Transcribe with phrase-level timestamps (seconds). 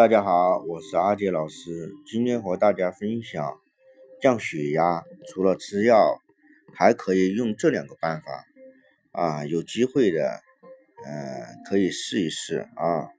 [0.00, 3.60] 大家好，我是阿杰老师，今天和大家分享
[4.18, 6.22] 降血压，除了吃药，
[6.72, 8.46] 还可以用这两个办法
[9.12, 9.44] 啊。
[9.44, 10.40] 有机会的，
[11.04, 13.10] 嗯，可以试一试啊。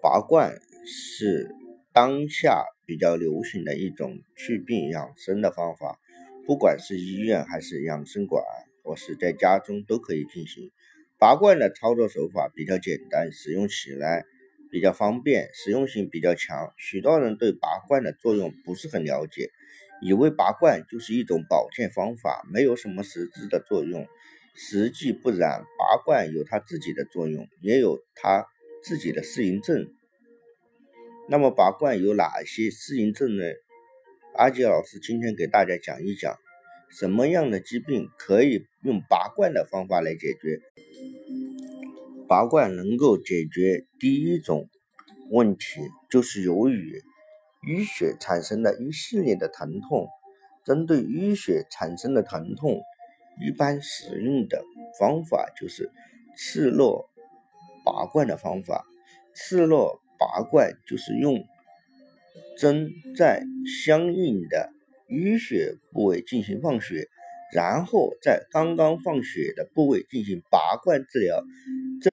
[0.00, 1.56] 拔罐是
[1.92, 5.98] 当下比较流行的一种祛病养生的方法，
[6.46, 8.44] 不管是医院还是养生馆，
[8.84, 10.70] 或是在家中都可以进行。
[11.18, 14.24] 拔罐的操作手法比较简单，使用起来
[14.70, 16.72] 比较方便，实用性比较强。
[16.76, 19.50] 许多人对拔罐的作用不是很了解，
[20.00, 24.06] 以为拔罐就是一种保健方法，没有什么实质的作用。
[24.54, 28.46] 实际不然，拔罐有它自己的作用，也有它
[28.82, 29.92] 自己的适应症。
[31.28, 33.44] 那么拔罐有哪些适应症呢？
[34.36, 36.36] 阿杰老师今天给大家讲一讲。
[36.90, 40.60] 什么样的疾病可以用拔罐的方法来解决？
[42.30, 44.68] 拔罐能够解决第一种
[45.32, 47.02] 问题，就是由于
[47.66, 50.06] 淤血产生的一系列的疼痛。
[50.64, 52.80] 针对淤血产生的疼痛，
[53.44, 54.62] 一般使用的
[54.96, 55.90] 方法就是
[56.36, 57.10] 刺络
[57.84, 58.86] 拔罐的方法。
[59.34, 61.44] 刺络拔罐就是用
[62.56, 63.42] 针在
[63.82, 64.70] 相应的。
[65.08, 67.08] 淤血部位进行放血，
[67.52, 71.42] 然后在刚刚放血的部位进行拔罐治疗，
[72.00, 72.10] 这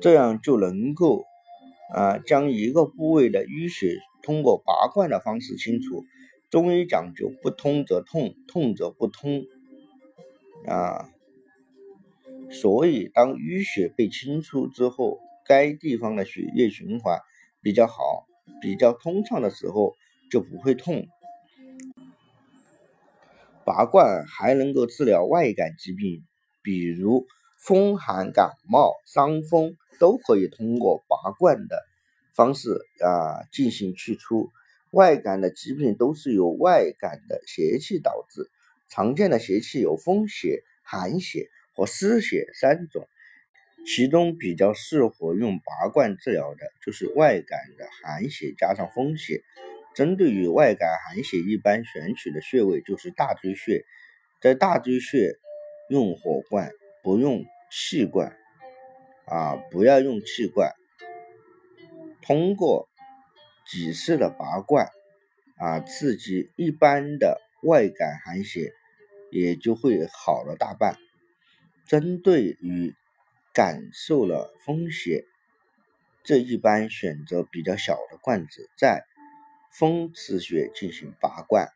[0.00, 1.24] 这样就能够
[1.94, 6.04] 啊将一个部位的淤血通过拔罐的方式清除。
[6.50, 9.44] 中医讲究不通则痛，痛则不通
[10.66, 11.08] 啊，
[12.50, 17.20] 所以当淤血被清除之后，该地方的血液循环
[17.62, 18.26] 比较好、
[18.60, 19.94] 比较通畅的时候，
[20.30, 21.06] 就不会痛。
[23.64, 26.22] 拔罐还能够治疗外感疾病，
[26.62, 27.26] 比如
[27.58, 31.82] 风寒感冒、伤风，都可以通过拔罐的
[32.34, 34.50] 方式啊进行去除。
[34.90, 38.50] 外感的疾病都是由外感的邪气导致，
[38.88, 43.08] 常见的邪气有风邪、寒邪和湿邪三种，
[43.86, 49.40] 其中比较适合用拔罐治疗的就是外感的寒邪加上风邪。
[49.94, 53.84] 针对于外感寒邪，一般选取的穴位就是大椎穴，
[54.40, 55.34] 在大椎穴
[55.90, 56.70] 用火罐，
[57.02, 58.34] 不用气罐，
[59.26, 60.72] 啊，不要用气罐。
[62.22, 62.88] 通过
[63.66, 64.88] 几次的拔罐，
[65.56, 68.72] 啊，刺激一般的外感寒邪，
[69.30, 70.96] 也就会好了大半。
[71.86, 72.94] 针对于
[73.52, 75.24] 感受了风邪，
[76.24, 79.04] 这一般选择比较小的罐子，在。
[79.72, 81.70] 风池穴进行拔罐，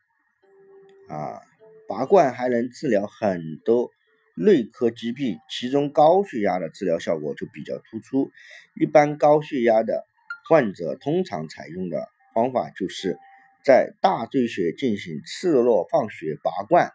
[1.09, 1.41] 啊，
[1.89, 3.91] 拔罐还能治疗很多
[4.35, 8.31] 内科疾病，其中高血压的治疗效果就比较突出。
[8.75, 10.05] 一般高血压的
[10.47, 13.17] 患者通常采用的方法就是
[13.65, 16.91] 在大椎穴进行刺络放血拔罐，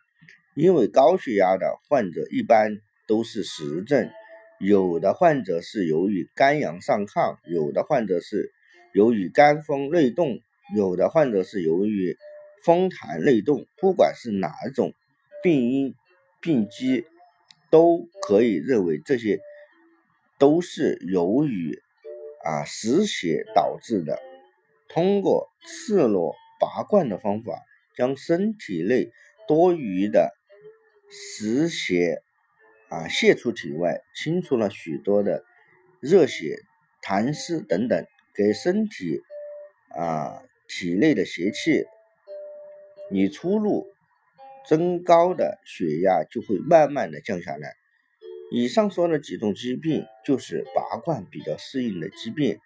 [0.53, 4.07] 因为高血压的患者一般都是实症，
[4.59, 8.51] 有的患者是由于肝阳上亢，有的患者是
[8.93, 10.39] 由于肝风内动。
[10.73, 12.17] 有的患者是由于
[12.63, 14.93] 风痰内动，不管是哪种
[15.43, 15.95] 病因
[16.39, 17.05] 病机，
[17.69, 19.39] 都可以认为这些
[20.37, 21.81] 都是由于
[22.45, 24.19] 啊湿邪导致的。
[24.87, 27.59] 通过刺络拔罐的方法，
[27.95, 29.11] 将身体内
[29.47, 30.31] 多余的
[31.09, 32.21] 湿邪
[32.89, 35.43] 啊泄出体外，清除了许多的
[35.99, 36.59] 热血、
[37.01, 38.05] 痰湿等等，
[38.35, 39.21] 给身体
[39.89, 40.43] 啊。
[40.73, 41.83] 体内的邪气
[43.09, 43.85] 你出入，
[44.69, 47.75] 增高的血压就会慢慢的降下来。
[48.53, 52.57] 以上说的几种疾病，就是拔罐比较适应的疾病。